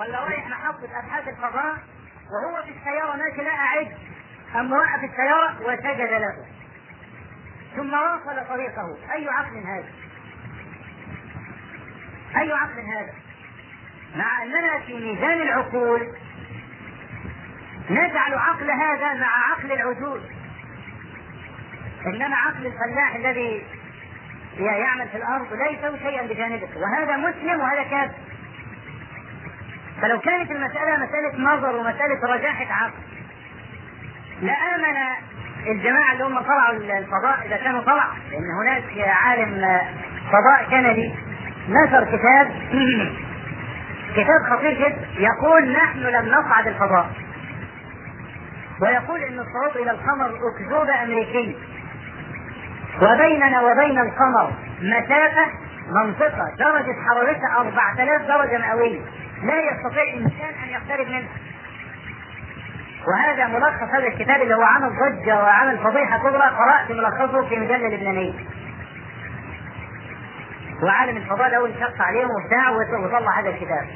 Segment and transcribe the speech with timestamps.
[0.00, 1.76] ولا رايح محطة أبحاث الفضاء
[2.30, 3.92] وهو في السيارة ماشي لقى عجل
[4.54, 6.46] أم وقف السيارة وسجد له
[7.76, 9.88] ثم واصل طريقه أي عقل هذا؟
[12.36, 13.12] أي عقل هذا؟
[14.16, 16.16] مع أننا في ميزان العقول
[17.90, 20.20] نجعل عقل هذا مع عقل العجول
[22.06, 23.66] إنما عقل الفلاح الذي
[24.58, 28.23] يعمل في الأرض لا يسوي شيئا بجانبه وهذا مسلم وهذا كافر
[30.04, 32.92] فلو كانت المسألة مسألة نظر ومسألة رجاحة عقل
[34.42, 34.96] لآمن
[35.66, 39.80] الجماعة اللي هم طلعوا الفضاء إذا كانوا طلع لأن هناك عالم
[40.32, 41.14] فضاء كندي
[41.68, 42.48] نشر كتاب
[44.12, 47.10] كتاب خطير جدا يقول نحن لم نصعد الفضاء.
[48.82, 51.54] ويقول إن الصعود إلى القمر اكذوبه امريكيه
[53.02, 54.52] وبيننا وبين القمر
[54.82, 55.46] مسافة
[55.90, 59.00] منطقة درجة حرارتها 4000 درجة مئوية.
[59.44, 61.28] لا يستطيع انسان أن يقترب منها.
[63.08, 67.88] وهذا ملخص هذا الكتاب اللي هو عمل ضجه وعمل فضيحه كبرى قرأت ملخصه في مجله
[67.88, 68.32] لبنانيه
[70.82, 73.88] وعالم الفضاء ده انشق عليهم وبتاع وطلع هذا الكتاب.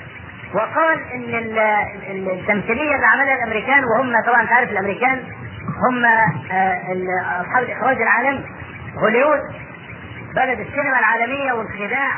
[0.55, 5.19] وقال إن التمثيلية اللي عملها الأمريكان وهم طبعا أنت عارف الأمريكان
[5.89, 6.05] هم
[7.41, 8.45] أصحاب الإخراج العالمي.
[8.99, 9.41] هوليوود
[10.37, 12.13] بلد السينما العالمية والخداع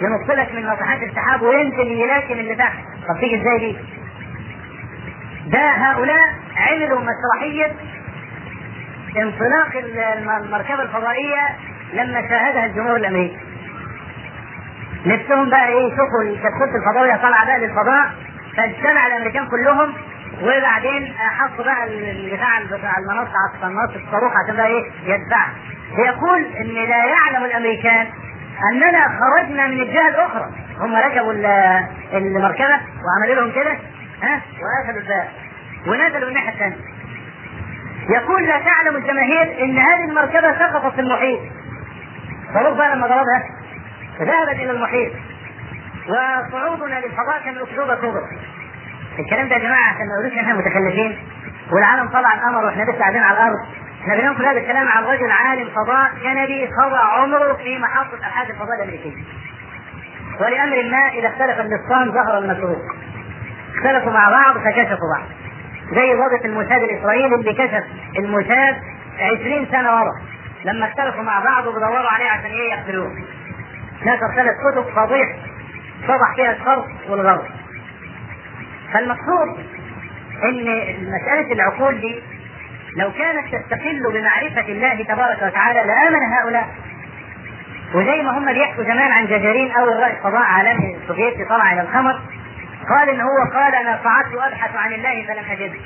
[0.00, 3.76] ينط لك من ناطحات السحاب وينزل يلاكم اللي تحت طب تيجي إزاي دي؟
[5.50, 7.72] ده هؤلاء عملوا مسرحية
[9.16, 9.76] انطلاق
[10.44, 11.48] المركبة الفضائية
[11.92, 13.38] لما شاهدها الجمهور الأمريكي.
[15.06, 18.10] نفسهم بقى إيه؟ يشوفوا الكتكوت الفضائية طالعة بقى للفضاء
[18.56, 19.94] فاجتمع الأمريكان كلهم
[20.42, 23.32] وبعدين حطوا بقى البتاع بتاع المنصه
[23.64, 25.46] على الصاروخ عشان بقى إيه؟ يدفع
[25.98, 28.06] يقول إن لا يعلم الأمريكان
[28.72, 30.50] أننا خرجنا من الجهة الأخرى.
[30.78, 31.32] هم ركبوا
[32.12, 33.72] المركبة وعملوا لهم كده
[34.22, 35.28] ها؟ وقفلوا الباب.
[35.86, 36.76] ونزلوا الناحية الثانية.
[38.10, 41.40] يقول لا تعلم الجماهير إن هذه المركبة سقطت في المحيط.
[42.54, 43.42] صاروخ بقى لما ضربها.
[44.20, 45.12] ذهبت إلى المحيط.
[46.08, 48.22] وصعودنا للفضاء كان اكذوبه كبرى
[49.18, 51.18] الكلام ده يا جماعة عشان ما يقولوش إحنا متخلفين
[51.72, 53.58] والعالم طلع القمر وإحنا لسه قاعدين على الأرض.
[54.02, 58.74] إحنا بننقل هذا الكلام عن رجل عالم فضاء كندي قضى عمره في محطه ابحاث الفضاء
[58.76, 59.22] الأمريكية.
[60.40, 62.82] ولأمر ما إذا اختلف النصان ظهر المسروق.
[63.76, 65.26] اختلفوا مع بعض فكشفوا بعض.
[65.94, 67.84] زي ضابط الموساد الإسرائيلي اللي كشف
[68.18, 68.76] الموساد
[69.40, 70.12] 20 سنة ورا.
[70.64, 73.12] لما اختلفوا مع بعض وبيدوروا عليه عشان إيه يقتلوه.
[74.02, 75.36] نشر ثلاث كتب فضيح
[76.08, 77.44] فضح فيها الشرق والغرب
[78.92, 79.66] فالمقصود
[80.44, 80.64] إن
[81.02, 82.22] مسألة العقول دي
[82.96, 86.68] لو كانت تستقل بمعرفة الله تبارك وتعالى لآمن هؤلاء.
[87.94, 92.20] وزي ما هم بيحكوا زمان عن جاجارين أول رائد فضاء عالمي سوفيتي طلع إلى القمر
[92.88, 95.78] قال إن هو قال أنا قعدت ابحث عن الله فلم أجده.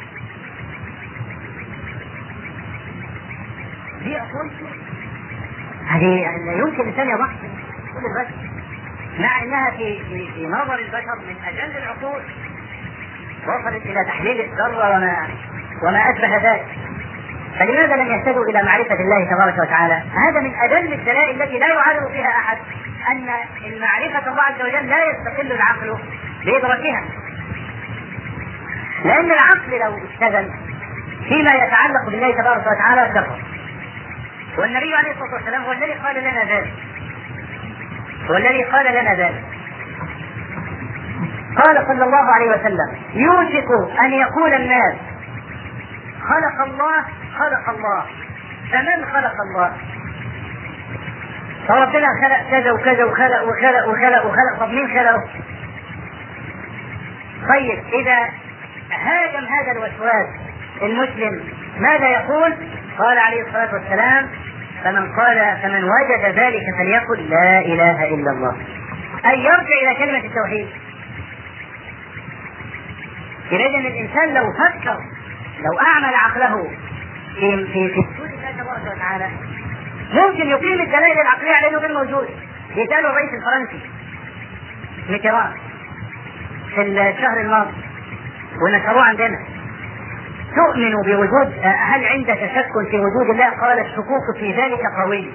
[4.02, 4.50] دي أقول
[5.86, 7.38] هذه لا يمكن الإنسان يضحك
[7.92, 8.26] كل
[9.22, 10.00] مع إنها في
[10.34, 12.22] في, نظر البشر من أجل العقول
[13.42, 15.28] وصلت إلى تحليل الذره وما
[15.82, 16.66] وما أشبه ذلك.
[17.58, 22.10] فلماذا لم يهتدوا إلى معرفة الله تبارك وتعالى؟ هذا من أجل الدلائل التي لا يعارض
[22.12, 22.58] فيها أحد
[23.10, 23.28] أن
[23.64, 25.98] المعرفة الله عز وجل لا يستقل العقل
[26.44, 27.04] بادراكها.
[29.04, 30.50] لأن العقل لو اشتغل
[31.28, 33.38] فيما يتعلق بالله تبارك وتعالى كفر.
[34.58, 36.72] والنبي عليه الصلاة والسلام هو الذي قال لنا ذلك.
[38.30, 39.44] هو الذي قال لنا ذلك.
[41.56, 44.94] قال صلى الله عليه وسلم يوشك أن يقول الناس
[46.28, 47.04] خلق الله
[47.38, 48.06] خلق الله.
[48.72, 49.72] فمن خلق الله؟
[51.68, 54.58] فربنا خلق كذا وكذا وخلق وخلق وخلق وخلق.
[54.60, 55.24] طب مين خلقه؟
[57.48, 58.18] طيب إذا
[58.92, 60.26] هاجم هذا الوسواس
[60.82, 61.44] المسلم
[61.78, 62.56] ماذا يقول؟
[62.98, 64.28] قال عليه الصلاة والسلام
[64.84, 68.56] فمن قال فمن وجد ذلك فليقل لا إله إلا الله.
[69.26, 70.68] أي يرجع إلى كلمة التوحيد.
[73.52, 74.98] اذا الإنسان لو فكر
[75.64, 76.70] لو أعمل عقله
[77.34, 79.28] في في في وجود الله تبارك وتعالى
[80.12, 82.28] ممكن يقيم الدلائل العقلية على انه غير موجود
[82.70, 83.90] يساله الرئيس الفرنسي
[85.10, 85.52] ميتران
[86.74, 87.72] في الشهر الماضي
[88.64, 89.38] ونشروه عندنا
[90.56, 95.32] تؤمن بوجود هل عندك شك في وجود الله؟ قال الشكوك في ذلك قوي.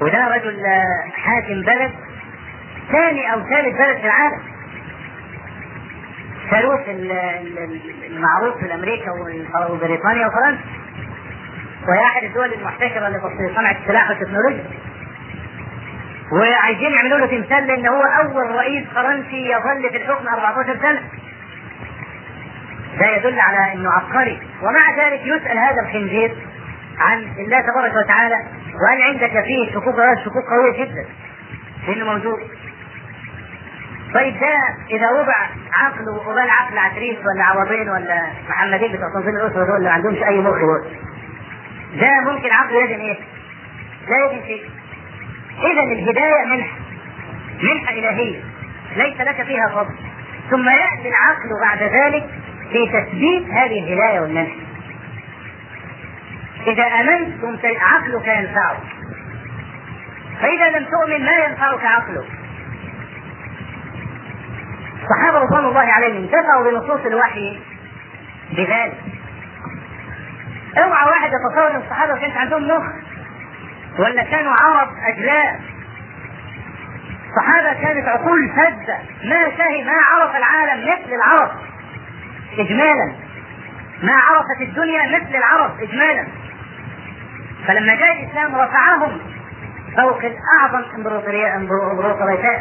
[0.00, 0.66] وده رجل
[1.14, 1.92] حاكم بلد
[2.92, 4.49] ثاني أو ثالث بلد في العالم.
[6.50, 6.80] ثالوث
[8.06, 9.10] المعروف في أمريكا
[9.70, 10.60] وبريطانيا وفرنسا.
[11.88, 14.64] وهي أحد الدول المحتكرة لصناعه السلاح والتكنولوجيا.
[16.32, 21.02] وعايزين يعملوا له تمثال لأن هو أول رئيس فرنسي يظل في الحكم 14 سنة
[23.00, 26.36] ده يدل على إنه عبقري ومع ذلك يسأل هذا الخنزير
[26.98, 28.34] عن الله تبارك وتعالى
[28.82, 29.94] وهل عندك فيه شكوك
[30.24, 31.04] شكوك قوية جدا
[31.88, 32.38] لأنه موجود
[34.14, 34.58] طيب ده
[34.90, 35.34] إذا وضع
[35.74, 40.22] عقل وقبال عقل عتريس ولا عوضين ولا محمدين بتوع تنظيم الأسرة دول اللي ما عندهمش
[40.22, 40.54] أي مخ.
[40.54, 40.84] دول
[42.00, 43.16] ده ممكن عقله يدن إيه؟
[44.08, 44.64] لا يدن شيء.
[45.58, 46.76] اذا الهداية منحه
[47.62, 48.40] منحة إلهية.
[48.96, 49.94] ليس لك فيها فضل.
[50.50, 52.30] ثم يأتي العقل بعد ذلك
[52.72, 54.56] في تثبيت هذه الهداية والمنحه
[56.66, 58.78] إذا امنت عقلك ينفعك
[60.42, 62.39] فإذا لم تؤمن ما ينفعك عقلك.
[65.10, 67.60] الصحابة رضوان الله عليهم انتفعوا بنصوص الوحي
[68.52, 68.98] بذلك
[70.78, 72.82] اوعى واحد يتصور إن الصحابة كانت عندهم مخ
[73.98, 75.60] ولا كانوا عرب أجلاء.
[77.30, 81.50] الصحابة كانت عقول سادة ما شهي ما عرف العالم مثل العرب
[82.58, 83.14] اجمالا.
[84.02, 86.26] ما عرفت الدنيا مثل العرب اجمالا.
[87.66, 89.20] فلما جاء الإسلام رفعهم
[89.96, 90.24] فوق
[90.94, 92.58] امبراطوريه إمبراطوريتين.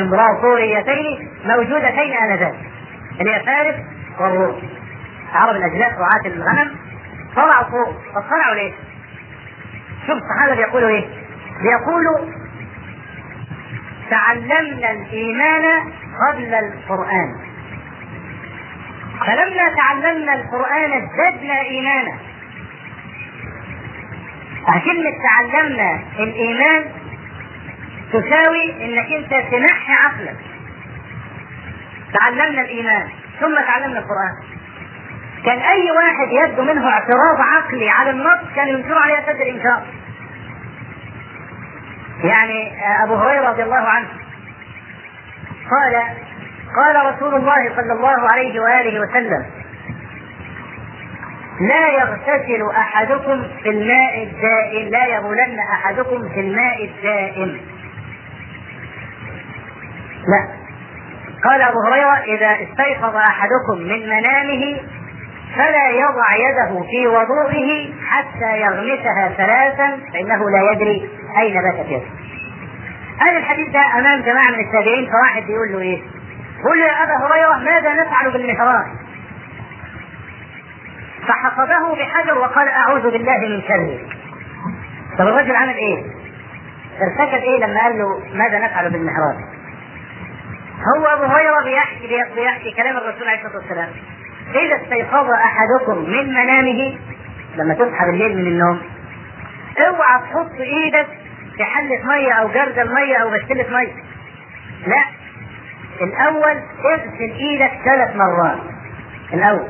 [0.00, 2.54] إمبراطوريتين موجودتين آنذاك.
[3.20, 3.74] اللي هي فارس
[4.20, 4.62] والروم.
[5.34, 6.76] عرب الاجلاء رعاة الغنم.
[7.36, 7.88] طلعوا فوق.
[8.14, 8.22] طب
[8.54, 8.72] ليه؟
[10.06, 11.08] شوف الصحابة بيقولوا إيه؟
[11.62, 12.18] بيقولوا
[14.10, 15.92] تعلمنا الإيمان
[16.28, 17.36] قبل القرآن.
[19.20, 22.12] فلما تعلمنا القرآن ازددنا إيمانا.
[24.66, 26.84] فكلمة تعلمنا الإيمان
[28.12, 30.36] تساوي إنك أنت تنحي عقلك.
[32.18, 33.08] تعلمنا الإيمان
[33.40, 34.34] ثم تعلمنا القرآن.
[35.44, 39.82] كان أي واحد يبدو منه اعتراض عقلي على النص كان ينكر عليه أشد الإنكار.
[42.24, 42.72] يعني
[43.04, 44.08] أبو هريرة رضي الله عنه
[45.70, 45.94] قال
[46.76, 49.61] قال رسول الله صلى الله عليه وآله وسلم
[51.60, 57.60] لا يغتسل أحدكم في الماء الدائم لا يبولن أحدكم في الماء الدائم
[60.28, 60.48] لا
[61.44, 64.80] قال أبو هريرة إذا استيقظ أحدكم من منامه
[65.56, 71.08] فلا يضع يده في وضوئه حتى يغمسها ثلاثا فإنه لا يدري
[71.38, 72.02] أين باتت يده.
[73.20, 75.98] هذا الحديث ده أمام جماعة من التابعين فواحد بيقول له إيه؟
[76.64, 78.86] قل يا أبا هريرة ماذا نفعل بالمحراب؟
[81.28, 83.98] فحفظه بحجر وقال أعوذ بالله من شره.
[85.18, 86.04] طب الرجل عمل إيه؟
[87.02, 89.36] ارتكب إيه لما قال له ماذا نفعل بالمحراب؟
[90.96, 93.88] هو أبو هريرة بيحكي بيحكي كلام الرسول عليه الصلاة والسلام.
[94.54, 96.98] إذا استيقظ أحدكم من منامه
[97.56, 98.80] لما تصحى بالليل من النوم
[99.78, 101.06] اوعى تحط إيدك
[101.56, 103.92] في حلة مية أو جردل مية أو بستلة مية.
[104.86, 105.04] لا.
[106.02, 108.58] الأول اغسل إيدك ثلاث مرات.
[109.32, 109.68] الأول.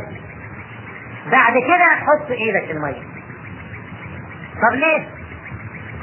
[1.31, 3.03] بعد كده حط إيدك في المية.
[4.63, 5.09] طب ليه؟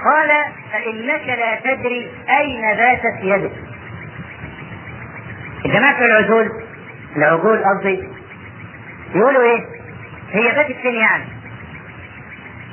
[0.05, 0.29] قال
[0.71, 3.51] فإنك لا تدري أين باتت يدك.
[5.65, 6.51] الجماعة في العجول
[7.15, 8.09] العجول قصدي
[9.15, 9.65] يقولوا إيه؟
[10.31, 11.23] هي باتت فين يعني؟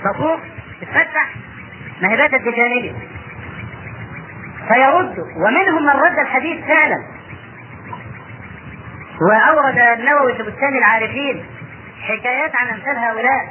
[0.04, 0.40] تفوق
[0.80, 1.34] تتفتح
[2.02, 2.94] ما هي باتت بجانبه.
[4.68, 7.02] فيرد ومنهم من رد الحديث فعلا.
[9.20, 11.44] وأورد النووي في بستان العارفين
[12.06, 13.48] حكايات عن امثال هؤلاء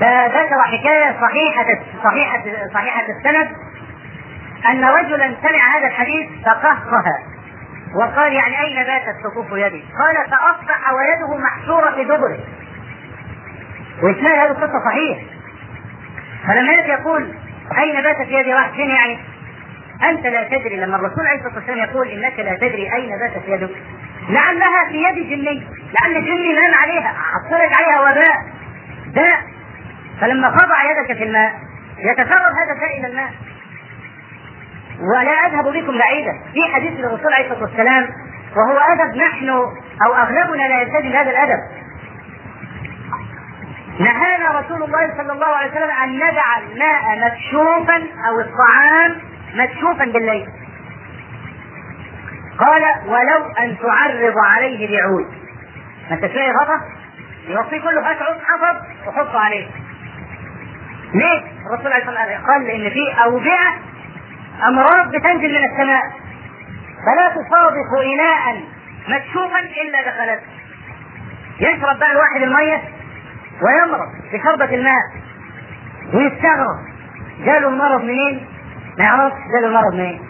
[0.00, 1.66] فذكر حكاية صحيحة
[2.04, 2.42] صحيحة
[2.74, 3.48] صحيحة السند
[4.70, 7.04] أن رجلا سمع هذا الحديث فقهقه
[7.94, 12.38] وقال يعني أين باتت صفوف يدي؟ قال فأصبح ويده محشورة في دبره.
[14.02, 15.18] واسناد هذه القصة صحيح.
[16.48, 17.34] فلما يقول
[17.78, 19.18] أين باتت يدي راح فين يعني؟
[20.10, 23.76] أنت لا تدري لما الرسول عليه الصلاة والسلام يقول إنك لا تدري أين باتت يدك
[24.28, 25.66] لعلها في يد جني.
[26.00, 27.14] لعل جني نام عليها.
[27.14, 28.36] حصلت عليها وباء
[29.14, 29.40] داء.
[30.20, 31.54] فلما خضع يدك في الماء
[31.98, 33.30] يتسرب هذا الداء إلى الماء.
[35.00, 36.32] ولا أذهب بكم بعيدا.
[36.52, 38.08] في حديث للرسول عليه الصلاة والسلام
[38.56, 39.48] وهو ادب نحن
[40.06, 41.60] أو أغلبنا لا يلتزم هذا الأدب.
[44.00, 47.96] نهانا رسول الله صلى الله عليه وسلم أن ندع الماء مكشوفا
[48.28, 49.20] أو الطعام
[49.54, 50.46] مكشوفا بالليل.
[52.60, 55.26] قال ولو أن تعرض عليه بعود.
[56.10, 56.80] ما انت تلاقي غطا؟
[57.48, 58.76] يوصيه كله هات عود حفظ
[59.08, 59.66] وحطه عليه.
[61.14, 63.68] ليه؟ الرسول عليه الصلاة والسلام قال إن في اوبئه
[64.68, 66.02] أمراض بتنزل من السماء.
[67.06, 68.62] فلا تصادف إناء
[69.08, 70.46] مكشوفا إلا دخلته
[71.60, 72.82] يشرب بقى الواحد المية
[73.62, 75.02] ويمرض بشربة الماء.
[76.14, 76.78] ويستغرب
[77.44, 78.46] جاله المرض منين؟
[78.98, 80.20] ما يعرفش جاله المرض منين.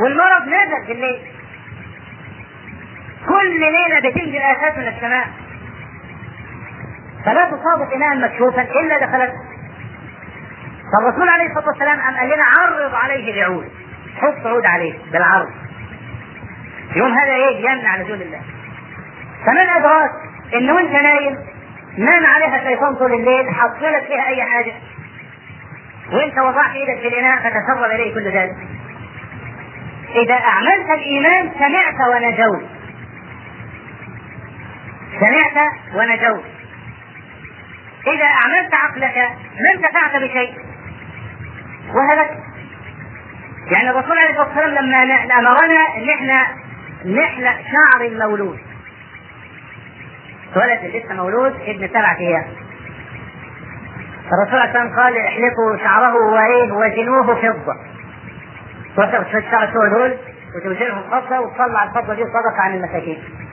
[0.00, 1.35] والمرض نزل بالليل.
[3.28, 5.28] كل ليلة بتنزل آفات من السماء.
[7.24, 9.34] فلا تصادف إناء مكشوفا إلا دخلت
[10.92, 13.68] فالرسول عليه الصلاة والسلام قام قال لنا عرض عليه بعود.
[14.16, 15.50] حط عود عليه بالعرض.
[16.96, 18.40] يوم هذا إيه؟ يمنع نزول الله.
[19.46, 20.10] فمن أدراك
[20.54, 21.36] إن وأنت نايم
[21.98, 24.72] نام عليها شيطان طول الليل حط لك فيها أي حاجة.
[26.12, 28.56] وأنت وضعت إيدك في الإناء فتسرب إليه كل ذلك.
[30.14, 32.75] إذا أعملت الإيمان سمعت ونجوت.
[35.20, 36.44] سمعت ونجوت.
[38.06, 39.16] إذا أعملت عقلك
[39.60, 40.54] ما انتفعت بشيء؟
[41.94, 42.38] وهلكت
[43.72, 46.46] يعني الرسول عليه الصلاة والسلام لما امرنا إن إحنا
[47.04, 48.58] نحلق شعر المولود.
[50.56, 52.44] ولد لسه مولود ابن سبعة أيام.
[54.32, 57.74] الرسول عليه الصلاة قال احلقوا شعره وإيه وزنوه فضة.
[58.98, 60.16] وتاخد شوية شعر شو دول
[60.56, 63.45] وتوزنهم فضه وتطلع الفضة دي صدقه عن المساكين.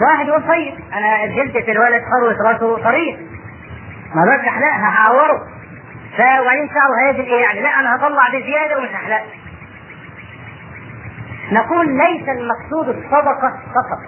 [0.00, 3.18] واحد يقول طيب أنا جلدة الولد فروة راسه طريق
[4.14, 5.46] ما بقدر احلقها هعوره
[6.16, 9.24] فوبعدين شعره هيزن إيه يعني لا أنا هطلع بزيادة ومش هحلقها
[11.52, 13.98] نقول ليس المقصود الصدقة فقط.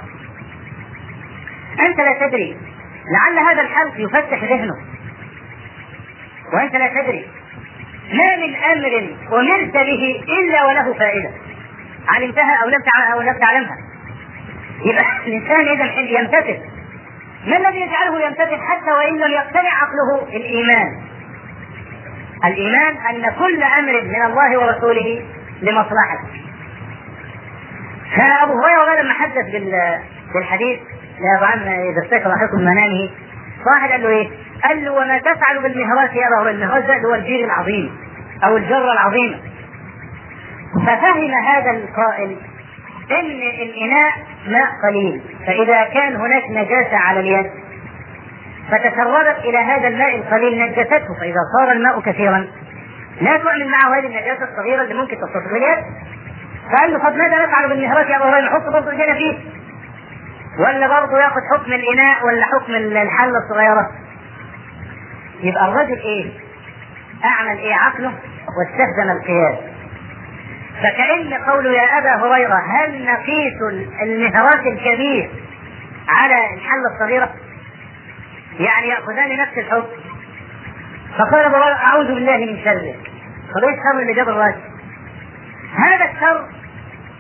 [1.81, 2.57] أنت لا تدري.
[3.13, 4.75] لعل هذا الحلق يفتح ذهنه.
[6.53, 7.29] وأنت لا تدري.
[8.13, 11.31] ما من أمر أمرت به إلا وله فائدة.
[12.09, 13.77] علمتها أو لم أو لم تعلمها.
[14.85, 16.59] يبقى الإنسان اذا يمتثل
[17.47, 20.89] ما الذي يجعله يمتثل حتى وإن لم يقتنع عقله؟ الإيمان.
[22.45, 25.23] الإيمان أن كل أمر من الله ورسوله
[25.63, 26.29] لمصلحته
[28.17, 29.47] فأبو هريرة لما حدث
[30.35, 30.81] بالحديث
[31.37, 33.11] أبو عم إذا استيقظ احدكم منامه
[33.67, 34.29] واحد قال له إيه؟
[34.69, 37.97] قال له وما تفعل بالمهراس يا أبا المهراس ده هو الجير العظيم
[38.45, 39.39] أو الجرة العظيمة.
[40.87, 42.37] ففهم هذا القائل
[43.11, 44.13] إن الإناء
[44.47, 47.51] ماء قليل فإذا كان هناك نجاسة على اليد
[48.71, 52.47] فتسربت إلى هذا الماء القليل نجسته فإذا صار الماء كثيرا.
[53.21, 55.85] لا تعمل معه هذه النجاسة الصغيرة اللي ممكن تصطدم اليد؟
[56.73, 59.39] فقال له طب ماذا نفعل بالمهرات يا ابو هريره نحط برضه ايدينا فيه.
[60.59, 63.91] ولا برضه ياخذ حكم الإناء ولا حكم الحلة الصغيرة؟
[65.41, 66.31] يبقى الرجل إيه؟
[67.25, 68.13] أعمل إيه عقله
[68.59, 69.74] واستخدم القياس.
[70.83, 75.31] فكأن قوله يا أبا هريرة هل نقيس المهرات الكبير
[76.09, 77.35] على الحلة الصغيرة؟
[78.61, 79.87] يعني يأخذان نفس الحكم.
[81.19, 82.95] فقال أبو هريرة أعوذ بالله من شره.
[83.55, 84.55] طب إيش الشر اللي؟
[85.77, 86.49] هذا الشر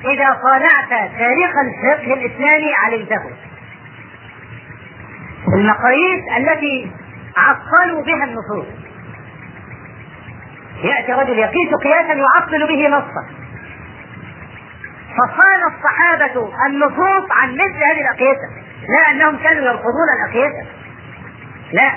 [0.05, 3.31] إذا طالعت تاريخ الفقه الإسلامي علمته.
[5.57, 6.91] المقاييس التي
[7.37, 8.67] عطلوا بها النصوص.
[10.83, 13.44] يأتي رجل يقيس قياسا يعطل به نصا.
[15.19, 18.49] فصان الصحابة النصوص عن مثل هذه الأقيسة
[18.89, 20.67] لا أنهم كانوا يرفضون الأقيسة
[21.73, 21.93] لا.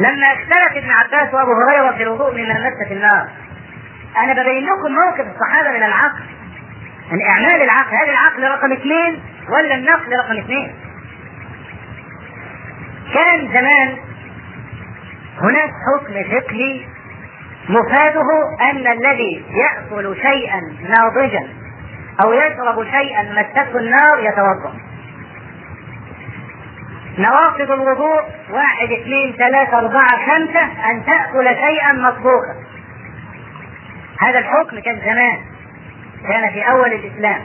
[0.00, 3.28] لما اختلف ابن عباس وأبو هريرة في الوضوء من مسه النار
[4.16, 6.24] أنا ببين لكم موقف الصحابة من العقل.
[7.12, 7.96] من إعمال العقل.
[7.96, 10.74] هل العقل رقم اثنين ولا النقل رقم اثنين؟
[13.14, 13.96] كان زمان
[15.42, 16.86] هناك حكم فقهي
[17.68, 18.26] مفاده
[18.70, 21.48] أن الذي يأكل شيئا ناضجا
[22.22, 24.74] أو يشرب شيئا مسته النار يتوضأ.
[27.18, 32.54] نواقض الوضوء واحد اثنين ثلاثة أربعة خمسة أن تأكل شيئا مطبوخا.
[34.20, 35.38] هذا الحكم كان زمان
[36.28, 37.42] كان في أول الإسلام.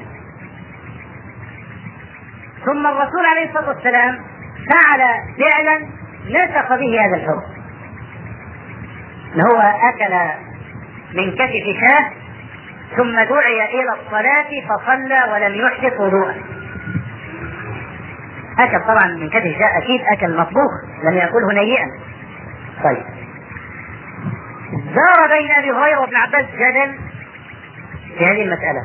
[2.65, 4.19] ثم الرسول عليه الصلاة والسلام
[4.69, 4.99] فعل
[5.39, 5.87] فعلا
[6.25, 7.59] نسخ به هذا الحكم.
[9.35, 10.13] هو أكل
[11.13, 12.18] من كتف شاة
[12.97, 16.35] ثم دعي إلى الصلاة فصلى ولم يحدث وضوءا
[18.59, 20.71] أكل طبعا من كتف شاء أكيد أكل مطبوخ
[21.03, 21.85] لم يأكله نيئا.
[22.83, 23.05] طيب.
[24.71, 26.99] دار بين أبي هريرة وابن عباس جدل
[28.17, 28.81] في هذه المسألة.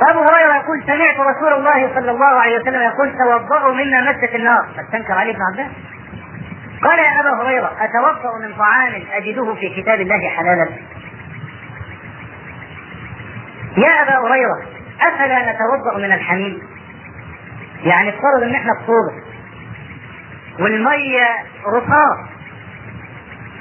[0.00, 4.66] فأبو هريرة يقول سمعت رسول الله صلى الله عليه وسلم يقول توضؤوا مما مست النار.
[4.76, 5.72] فاستنكر عليه ابن عباس
[6.82, 10.68] قال يا أبا هريرة أتوضأ من طعام أجده في كتاب الله حلالا؟
[13.76, 14.62] يا أبا هريرة
[15.00, 16.62] أفلا نتوضأ من الحميم؟
[17.84, 19.22] يعني افترض إن إحنا في صوبة
[20.60, 21.26] والمية
[21.66, 22.18] رصاص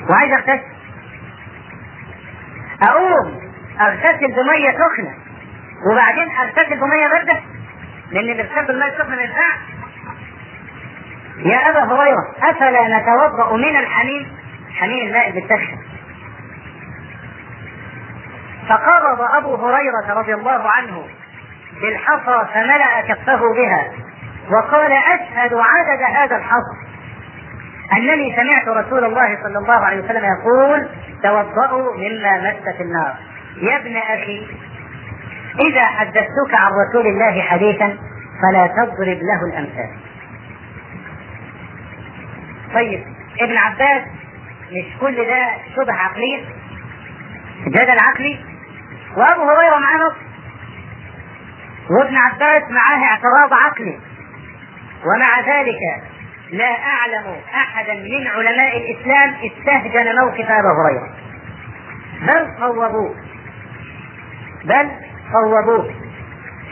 [0.10, 0.62] وعايز أغتسل.
[2.84, 3.42] أقوم
[3.82, 5.14] أغتسل بمية سخنة
[5.92, 7.40] وبعدين أغتسل بمية باردة؟
[8.12, 9.60] لأن الاغتسال بالمية السخنة ما ينفعش.
[11.46, 14.28] يا أبا هريرة أفلا نتوضأ من الحميم؟
[14.80, 15.78] حميم الماء بالسخن
[18.70, 21.08] فقبض أبو هريرة رضي الله عنه
[21.82, 23.92] بالحصى فملأ كفه بها
[24.52, 26.86] وقال أشهد عدد هذا الحصى
[27.98, 30.88] أنني سمعت رسول الله صلى الله عليه وسلم يقول
[31.24, 33.16] توضؤوا مما مست النار.
[33.62, 34.48] يا ابن أخي
[35.60, 37.98] إذا حدثتك عن رسول الله حديثا
[38.42, 39.90] فلا تضرب له الأمثال.
[42.74, 43.04] طيب
[43.42, 44.02] ابن عباس
[44.72, 46.46] مش كل ده شبه عقليه
[47.68, 48.40] جدل عقلي؟
[49.18, 50.16] وابو هريرة معاه نص.
[51.90, 54.00] وابن عباس معاه اعتراض عقلي.
[55.06, 55.80] ومع ذلك
[56.52, 61.10] لا أعلم أحدا من علماء الإسلام استهجن موقف ابي هريرة.
[62.22, 63.16] بل صوبوه
[64.66, 64.92] بل
[65.34, 65.94] صوبوه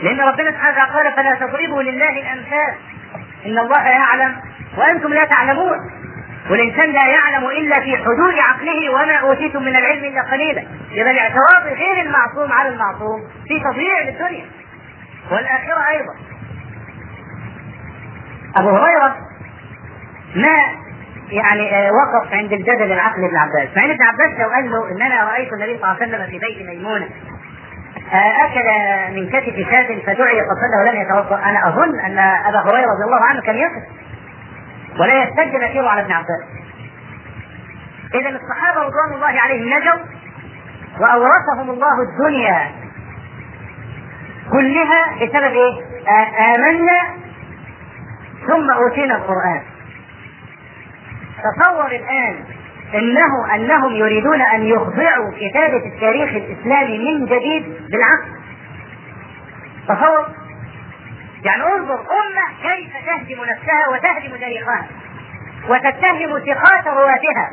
[0.02, 2.74] لأن ربنا سبحانه قال فلا تضربوا لله الأمثال.
[3.46, 4.40] إن الله يعلم
[4.76, 6.03] وأنتم لا تعلمون.
[6.50, 10.64] والإنسان لا يعلم إلا في حدود عقله وما أوتيتم من العلم إلا قليلا.
[10.90, 14.44] يبقى الاعتراض غير المعصوم على المعصوم في تضييع للدنيا.
[15.30, 16.14] والآخرة أيضا.
[18.56, 19.16] أبو هريرة
[20.36, 20.56] ما
[21.30, 23.76] يعني آه، وقف عند الجدل العقلي ابن عباس.
[23.76, 26.26] مع إن ابن عباس لو قال له إن أنا رأيت النبي صلى الله عليه وسلم
[26.26, 27.08] في بيت ميمونة
[28.12, 28.66] آه، أكل
[29.14, 31.42] من كتف شاة فدعي فصلى ولم يتوضأ.
[31.44, 33.82] أنا أظن أن أبا هريرة رضي الله عنه كان يقف
[35.00, 36.40] ولا يستجد نكيره على ابن عباس.
[38.14, 40.04] اذا الصحابة رضوان الله عليهم نجوا
[41.00, 42.70] وأورثهم الله الدنيا
[44.52, 45.74] كلها بسبب إيه؟
[46.54, 46.98] آمنا
[48.46, 49.62] ثم أوتينا القرآن.
[51.44, 52.44] تصور الآن
[52.94, 58.28] انه أنهم يريدون أن يخضعوا كتابة التاريخ الإسلامي من جديد بالعكس
[59.88, 60.26] تصور
[61.44, 64.86] يعني انظر أمة كيف تهدم نفسها وتهدم تاريخها
[65.68, 67.50] وتتهم ثقات رواتها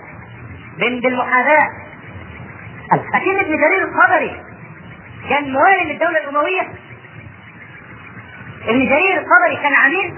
[0.77, 1.69] بالمحاذاه
[3.13, 4.41] أكيد ابن جرير الطبري
[5.29, 6.61] كان موالي للدولة الأموية.
[8.67, 10.13] ابن جرير الطبري كان عميل.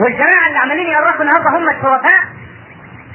[0.00, 2.24] والجماعة اللي عمالين يؤرخوا النهارده هم الشرفاء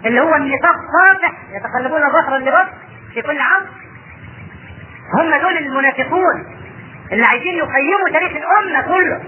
[0.05, 2.71] اللي هو النفاق صافح يتقلبون ظهرا لبطن
[3.13, 3.69] في كل عصر
[5.19, 6.58] هم دول المنافقون.
[7.11, 9.21] اللي عايزين يقيموا تاريخ الأمة كله.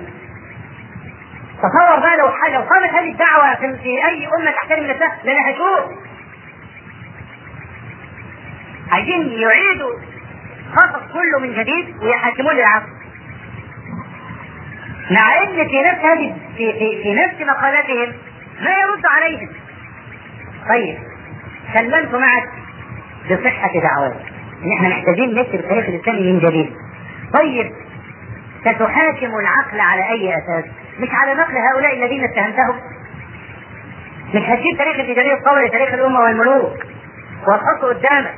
[1.57, 5.97] تصور بقى لو حاجة لو قامت هذه الدعوة في, أي أمة تحترم نفسها لنهجوه
[8.91, 9.99] عايزين يعيدوا
[10.75, 12.85] خطط كله من جديد ويحاكمون للعصر.
[15.11, 18.13] مع إن في نفس هذه في, في, في نفس مقالاتهم
[18.61, 19.49] ما يرد عليهم.
[20.69, 20.97] طيب
[21.73, 22.49] سلمت معك
[23.25, 24.25] بصحة دعوتك
[24.65, 26.73] ان إحنا محتاجين نكتب التاريخ الاسلامي من جديد.
[27.33, 27.71] طيب
[28.61, 30.65] ستحاكم العقل على أي أساس؟
[30.99, 32.79] مش على نقل هؤلاء الذين اتهمتهم؟
[34.33, 36.73] مش هتجيب تاريخ التجارية الطولي تاريخ الأمة والملوك
[37.47, 38.33] وتحطه قدامك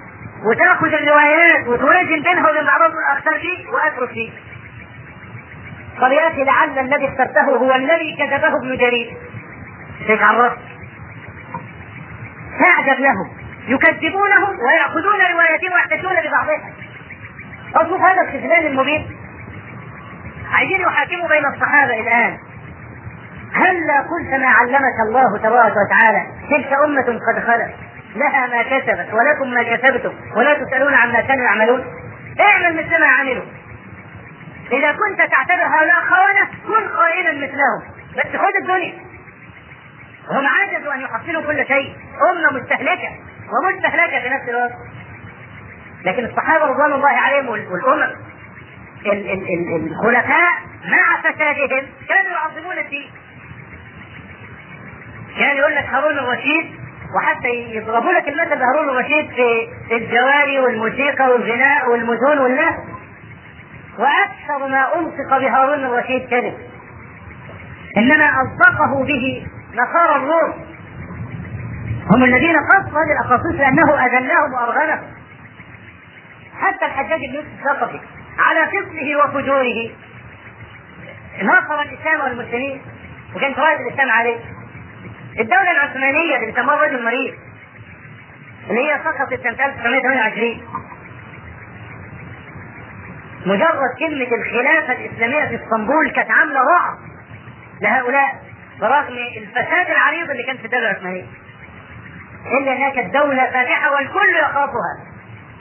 [0.46, 4.32] وتأخذ الروايات وتوازن بينها وبين بعضها اختار فيه وأترك فيه
[6.02, 9.14] طب يا أخي لعل الذي اخترته هو الذي كتبه ابن جرير.
[10.08, 10.58] هيك عرفت.
[12.60, 13.30] تعجب لهم
[13.68, 16.74] يكذبونهم ويأخذون رواياتهم ويحتجون ببعضها
[17.76, 19.18] أشوف هذا الخذلان المبين.
[20.52, 22.38] عايزين يحاكموا بين الصحابة الآن.
[23.54, 27.76] هلا قلت ما علمك الله تبارك وتعالى؟ تلك أمة قد خلت.
[28.16, 31.86] لها ما كسبت ولكم ما كسبتم ولا تسألون عما كانوا يعملون.
[32.40, 33.46] اعمل مثل ما عملوا.
[34.72, 37.82] إذا كنت تعتبر هؤلاء خونة كن خائنا مثلهم.
[38.18, 38.94] بس خذ الدنيا.
[40.30, 41.96] هم عجزوا أن يحصلوا كل شيء.
[42.32, 43.10] أمة مستهلكة
[43.54, 44.72] ومستهلكة في نفس الوقت.
[46.06, 48.16] لكن الصحابة رضوان الله عليهم والأمم
[49.76, 50.54] الخلفاء
[50.86, 53.12] مع فسادهم كانوا يعظمون الدين.
[55.40, 56.66] كان يقول لك هارون الرشيد
[57.16, 62.76] وحتى يضربوا لك المثل بهارون الرشيد في الجواري والموسيقى والغناء والمزون والناس
[64.00, 66.58] وأكثر ما انطق بهارون الرشيد كذب.
[67.98, 70.54] إنما أصدقه به نصارى الروم.
[72.12, 75.13] هم الذين قصوا هذه الأقاصيص لأنه أذلهم وأرغمهم.
[76.60, 78.00] حتى الحجاج بن يوسف الثقفي
[78.40, 79.90] على فصله وفجوره.
[81.44, 82.82] ناصر الإسلام والمسلمين
[83.36, 84.38] وكان فوائد الإسلام عليه.
[85.40, 87.34] الدولة العثمانية اللي بيسموها الرجل مريض
[88.70, 90.62] اللي هي سقطت سنة 1928
[93.46, 96.98] مجرد كلمة الخلافة الإسلامية في إسطنبول كانت عاملة رعب
[97.82, 98.36] لهؤلاء
[98.82, 101.26] برغم الفساد العريض اللي كان في الدولة العثمانية.
[102.62, 104.94] إلا أنها كانت دولة فاتحة والكل يخافها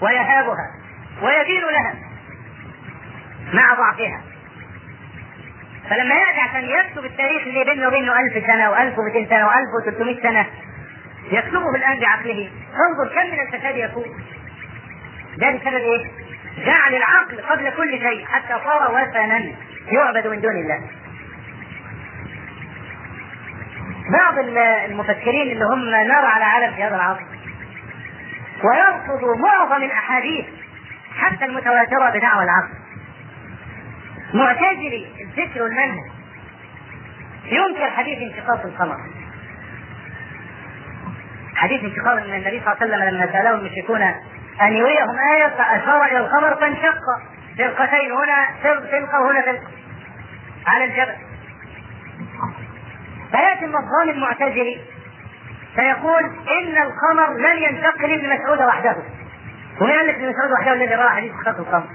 [0.02, 0.81] ويهابها.
[1.22, 1.94] ويدين لها
[3.52, 4.22] مع ضعفها
[5.90, 10.22] فلما يأتي عشان يكتب التاريخ اللي بينه وبينه ألف سنة وألف ومئتين سنة وألف وثلاثمائة
[10.22, 10.46] سنة
[11.30, 12.50] يكتبه الآن بعقله
[12.90, 14.04] انظر كم من الفساد يكون
[15.38, 16.06] ده بسبب إيه؟
[16.66, 19.52] جعل العقل قبل كل شيء حتى صار وثنا
[19.92, 20.80] يعبد من دون الله.
[24.18, 24.38] بعض
[24.90, 27.22] المفكرين اللي هم نار على علم في هذا العصر
[28.64, 30.46] ويرفض معظم الأحاديث
[31.16, 32.74] حتى المتواتره بدعوى العقل.
[34.34, 36.10] معتزلي الفكر والمنهج.
[37.44, 38.96] ينكر حديث انشقاق القمر.
[41.56, 44.02] حديث انشقاق ان النبي صلى الله عليه وسلم لما سألهم المشركون
[44.62, 46.98] ان يريهم آية فأشار إلى القمر فانشق.
[47.58, 49.60] فرقتين هنا فرقة وهنا فرقه
[50.66, 51.16] على الجبل.
[53.30, 54.80] فياتي النظام المعتزلي
[55.74, 58.96] فيقول إن القمر لن ينتقل لابن مسعود وحده.
[59.80, 61.86] قال لك ابن مسعود وحده الذي رأى حديث انشقاق القمر.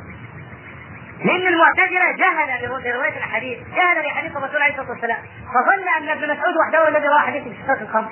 [1.26, 5.18] لأن المعتزلة جهل بروايه الحديث جهل بحديث الرسول عليه الصلاة والسلام
[5.54, 8.12] فظن أن ابن مسعود وحده الذي رأى حديث انشقاق القمر.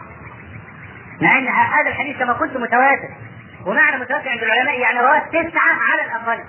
[1.22, 3.10] مع إن هذا الحديث كما قلت متواتر
[3.66, 6.44] ومعنى متواتر عند العلماء يعني رواه تسعة على الأقل.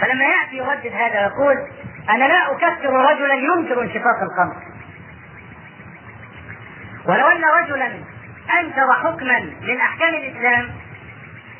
[0.00, 1.56] فلما يأتي يردد هذا يقول
[2.10, 4.56] أنا لا أكفر رجلا ينكر انشقاق القمر.
[7.06, 7.92] ولو أن رجلا
[8.60, 10.68] أنكر حكما من أحكام الإسلام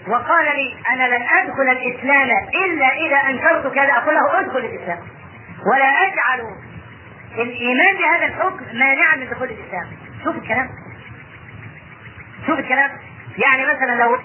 [0.08, 2.28] وقال لي أنا لن أدخل الإسلام
[2.64, 4.98] إلا إذا أنكرت كذا أقول له ادخل الإسلام.
[5.72, 6.40] ولا أجعل
[7.38, 9.86] الإيمان بهذا الحكم مانعا من دخول الإسلام.
[10.24, 10.68] شوف الكلام.
[12.46, 12.90] شوف الكلام.
[13.44, 14.16] يعني مثلا لو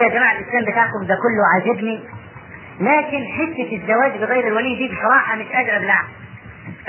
[0.00, 2.00] يا جماعة الإسلام بتاعكم ده كله عاجبني
[2.80, 6.08] لكن حتة الزواج بغير الولي دي بصراحة مش قادر ابلعها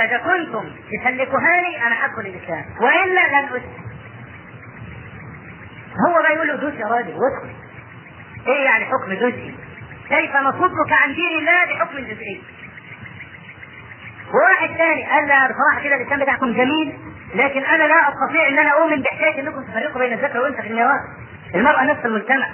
[0.02, 2.66] فاذا كنتم تسلكوهاني أنا هدخل الإسلام.
[2.82, 3.62] وإلا لن اسلم
[6.08, 7.50] هو بقى يقول له دوس يا راجل وادخل
[8.48, 9.56] إيه يعني حكم جزئي
[10.10, 12.42] كيف نصدك عن دين الله بحكم جزئي
[14.34, 16.94] وواحد ثاني قال لا بصراحة كده الإسلام بتاعكم جميل
[17.36, 21.00] لكن أنا لا أستطيع إن أنا أؤمن بحكاية إنكم تفرقوا بين الذكر والأنثى في الميراث.
[21.56, 22.48] المرأة نفس المجتمع.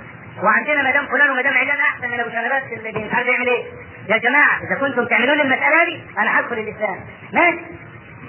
[0.43, 3.63] وعندنا مدام فلان ومدام علان أحسن من أبو شنبات اللي مش عارف يعمل إيه؟
[4.09, 6.99] يا جماعة إذا كنتم تعملون المسألة دي أنا هدخل الإسلام.
[7.33, 7.59] ماشي؟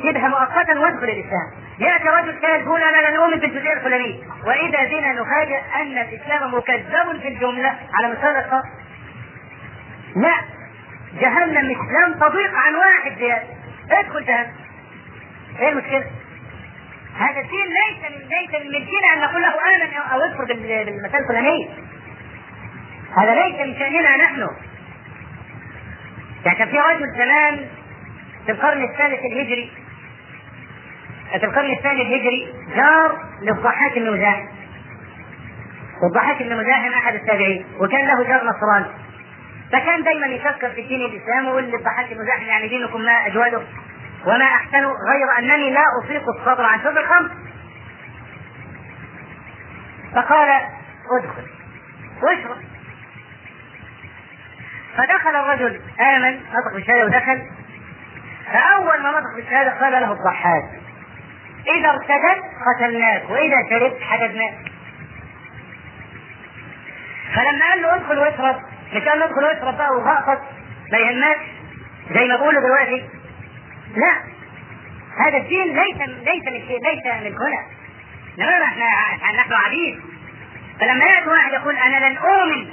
[0.03, 1.49] شبه مؤقتا وادخل الإسلام.
[1.79, 4.23] ياتي رجل ثالث يقول أنا لن اؤمن بالجزئيه الفلانية.
[4.47, 8.65] وإذا بنا نفاجئ أن الإسلام مكذب في الجملة على مثال الخاص
[10.17, 10.35] لا.
[11.21, 13.47] جهنم مش لم تضيق عن واحد زياده
[13.91, 14.53] ادخل جهنم.
[15.59, 16.05] إيه المشكلة؟
[17.19, 21.69] هذا الدين ليس من ليس من ملكنا أن نقول له آمن أو اكفر بالمسألة الفلانية.
[23.17, 24.49] هذا ليس من شأننا نحن.
[26.45, 27.67] يعني كان في رجل زمان
[28.47, 29.71] في القرن الثالث الهجري
[31.31, 34.47] في القرن الثاني الهجري جار للضحاك بن مزاحم
[36.03, 38.87] والضحاك بن مزاحم أحد التابعين وكان له جار نصراني.
[39.73, 43.63] فكان دايما يفكر في دين الإسلام ويقول للضحاك بن مزاحم يعني دينكم ما اجوده
[44.27, 47.31] وما أحسنه غير أنني لا اطيق الصبر عن شرب الخمر
[50.15, 50.49] فقال
[51.19, 51.43] ادخل
[52.23, 52.68] واشرب.
[54.97, 57.43] فدخل الرجل آمن نطق بالشهاده ودخل.
[58.53, 60.65] فأول ما نطق بالشهاده قال له الضحاك
[61.79, 64.55] إذا ارتدت قتلناك وإذا شربت حددناك.
[67.35, 68.57] فلما قال له ادخل واشرب
[68.93, 70.43] مش قال له ادخل واشرب بقى وغقط
[70.93, 71.47] ما يهمكش
[72.15, 73.09] زي ما بقولوا دلوقتي.
[73.97, 74.13] لا
[75.27, 77.67] هذا الدين ليس ليس من ليس من هنا.
[78.39, 78.87] انما إحنا
[79.39, 80.01] نحن عبيد.
[80.81, 82.71] فلما يأتي واحد يقول أنا لن أؤمن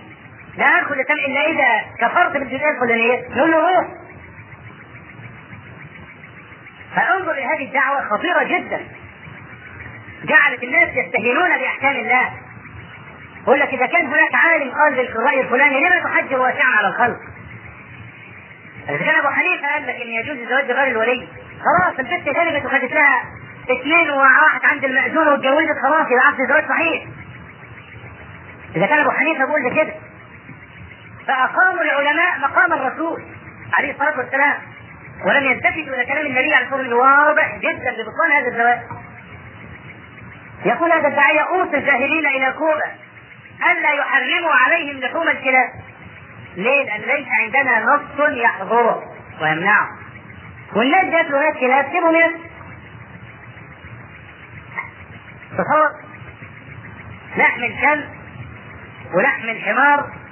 [0.58, 3.88] لا ادخل الاسلام الا إذا كفرت بالجزئيه الفلانيه نقول له روح
[6.96, 8.80] فانظر إلى هذه الدعوة خطيرة جدا.
[10.24, 12.30] جعلت الناس يستهينون بأحكام الله.
[13.44, 17.20] يقول لك إذا كان هناك عالم قال بالراي الفلاني لما تحجر واسعا على الخلق؟
[18.90, 21.28] إذا كان أبو حنيفة قال لك إن يجوز زواج غير الولي.
[21.66, 23.24] خلاص البنت غلبت وخدت لها
[23.72, 27.04] اثنين وراحت عند المأذون واتجوزت خلاص يبقى عقد الزواج صحيح.
[28.76, 29.94] إذا كان أبو حنيفة بيقول كده.
[31.28, 33.24] فأقاموا العلماء مقام الرسول
[33.78, 34.58] عليه الصلاة والسلام
[35.26, 37.00] ولم يلتفتوا إلى كلام النبي عليه الصلاة والسلام.
[37.00, 38.80] واضح جدا ببطلان هذا الزواج.
[40.66, 42.92] يقول هذا الداعيه اوصي الجاهلين إلى كوبا
[43.72, 45.70] الا يحرموا عليهم لحوم الكلاب.
[46.56, 49.04] ليه؟ لأن ليس عندنا نص يحظره
[49.42, 49.88] ويمنعه.
[50.76, 52.40] والناس جات له كلاب سيبهم ياكلوا
[55.52, 55.90] تصور
[57.38, 58.10] لحم الكلب
[59.14, 60.25] ولحم الحمار.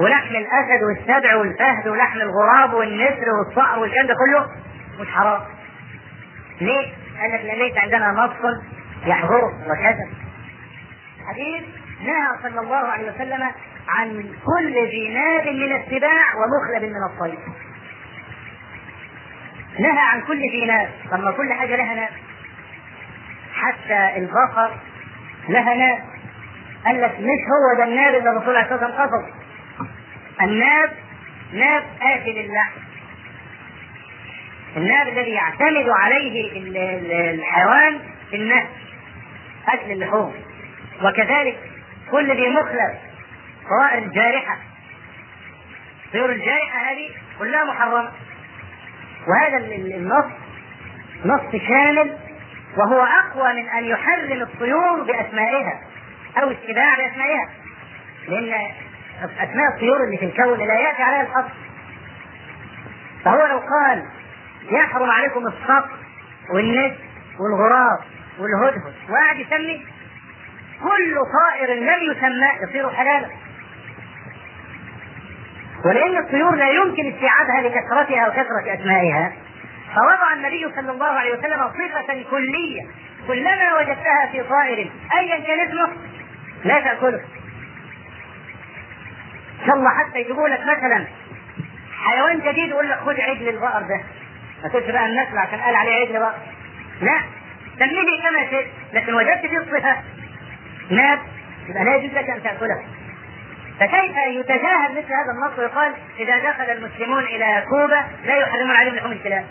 [0.00, 4.46] ولحم الأسد والسبع والفهد ولحم الغراب والنسر والصقر والكلام ده كله
[5.00, 5.40] مش حرام.
[6.60, 8.60] ليه؟ قال لك ليس عندنا نص
[9.06, 10.08] يحظره وكذا.
[11.28, 11.62] حديث
[12.00, 13.50] نهى صلى الله عليه وسلم
[13.88, 17.38] عن كل ذي ناب من السباع ومخلب من الطير.
[19.78, 20.88] نهى عن كل ذي ناب.
[21.10, 22.10] طب ما كل حاجة لها ناب.
[23.54, 24.76] حتى البقر
[25.48, 25.98] لها ناب.
[26.84, 29.41] قال لك مش هو ده الناب اللي الرسول عليه الصلاة والسلام قصد
[30.40, 30.90] الناب
[31.52, 32.80] ناب آكل اللحم
[34.76, 36.52] الناب الذي يعتمد عليه
[37.30, 38.68] الحيوان في النهب
[39.68, 40.34] أكل اللحوم.
[41.02, 41.58] وكذلك
[42.10, 42.98] كل ذي مخلب
[43.70, 44.58] طائر الجارحة.
[46.12, 48.12] طيور الجارحة هذه كلها محرمة.
[49.28, 50.24] وهذا النص
[51.24, 52.18] نص شامل
[52.76, 55.80] وهو أقوى من أن يحرم الطيور بأسمائها
[56.42, 57.48] أو السباع بأسمائها.
[58.28, 58.72] لأن
[59.20, 61.54] أسماء الطيور اللي في الكون لا يأتي عليها الحصر
[63.24, 64.06] فهو لو قال
[64.70, 65.90] يحرم عليكم الصقر
[66.54, 66.96] والنسر
[67.40, 67.98] والغراب
[68.38, 69.86] والهدهد وقعد يسمي
[70.82, 73.28] كل طائر لم يسمى يصير حلالا.
[75.84, 79.32] ولأن الطيور لا يمكن استيعابها لكثرتها وكثرة أسمائها
[79.94, 82.82] فوضع النبي صلى الله عليه وسلم صفة كلية
[83.26, 85.88] كلما وجدتها في طائر أيا كان اسمه
[86.64, 87.20] لا تأكله.
[89.62, 91.06] إن شاء الله حتى يجيبوا لك مثلا
[92.04, 94.00] حيوان جديد يقول لك خد عجل البقر ده.
[94.62, 96.34] ما تقولش بقى النسل عشان قال عليه عجل بقر.
[97.00, 97.20] لا
[97.78, 99.96] سميه كما شئت لكن وجدت فيه الصفة.
[100.90, 101.18] ناب
[101.68, 102.82] يبقى لا يجوز لك أن تأكله.
[103.80, 109.12] فكيف يتجاهل مثل هذا النص ويقال إذا دخل المسلمون إلى كوبا لا يحرمون عليهم لحوم
[109.12, 109.44] الكلاب؟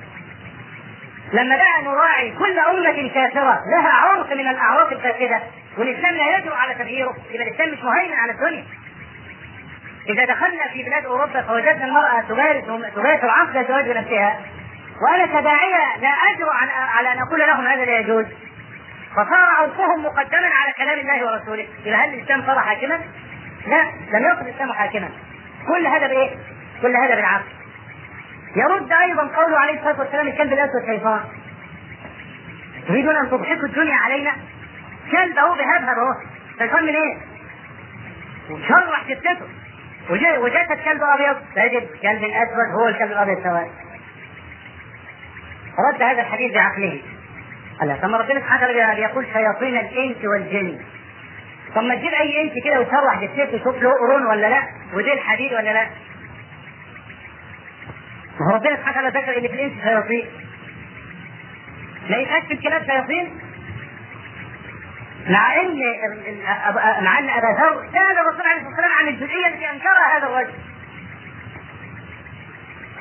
[1.34, 5.42] لما بقى نراعي كل أمة كافرة لها عرف من الأعراف الفاسدة
[5.78, 7.16] والإسلام لا يجرؤ على تغييره.
[7.32, 8.64] يبقى الإسلام مش مهيمن على الدنيا.
[10.10, 14.40] إذا دخلنا في بلاد أوروبا فوجدنا المرأة تمارس تمارس عقد زواج بنفسها.
[15.02, 16.50] وأنا كداعية لا أجرؤ
[16.98, 18.26] على أن أقول لهم هذا لا يجوز.
[19.12, 21.68] فصار عرفهم مقدما على كلام الله ورسوله.
[21.86, 23.00] إذا هل الإسلام صار حاكما؟
[23.68, 23.84] لا
[24.14, 25.10] لم يصل الإسلام حاكما.
[25.68, 26.30] كل هذا بإيه؟
[26.82, 27.44] كل هذا بالعقل
[28.56, 31.22] يرد أيضا قوله عليه الصلاة والسلام الكلب الأسود شيطان
[32.88, 34.32] تريدون أن تضحكوا الدنيا علينا؟
[35.12, 36.14] كلب اهو بهبهب أهو.
[36.60, 37.18] شيطان من إيه؟
[38.50, 39.61] وشرح جثته.
[40.10, 43.70] وجسد كلب ابيض تجد كلب الاسود هو الكلب الأبيض سواء.
[45.80, 47.02] رد هذا الحديث بعقله.
[47.80, 50.80] قال ثم ربنا سبحانه وتعالى يقول شياطين الإنس والجن.
[51.76, 55.54] طب ما تجيب أي إنس كده وتشرح جثته وشوف له قرون ولا لا وديل حديد
[55.54, 55.86] ولا لا.
[58.40, 60.26] ما هو ربنا سبحانه وتعالى ذكر إن في الإنس شياطين.
[62.10, 63.40] لا يتأكد في الكلاب شياطين؟
[65.32, 65.80] مع ان
[67.04, 70.54] مع ان أبا ذر سال الرسول عليه الصلاة والسلام عن الجزئيه التي انكرها هذا الرجل.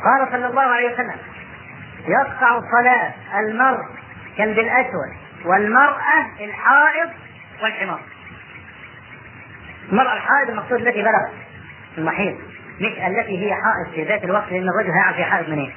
[0.04, 1.16] قال صلى الله عليه وسلم
[2.08, 3.84] يقطع صلاة المرء
[4.36, 5.10] كلب الأسود
[5.44, 7.10] والمرأة الحائض
[7.62, 8.00] والحمار.
[9.92, 11.32] المرأة الحائض المقصود التي بلغت
[11.98, 12.36] المحيط
[12.80, 15.72] مش التي هي حائض في ذات الوقت لأن الرجل هيعرف هي حائض منين.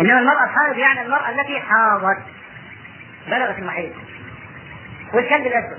[0.00, 2.22] إنما المرأة الحائض يعني المرأة التي حاضت
[3.28, 3.92] بلغت المحيط.
[5.14, 5.78] والكلب الأسود.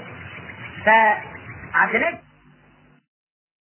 [0.86, 2.23] فعبد الله